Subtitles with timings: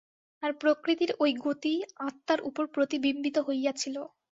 [0.43, 3.95] আর প্রকৃতির ঐ গতিই আত্মার উপর প্রতিবিম্বিত হইয়াছিল।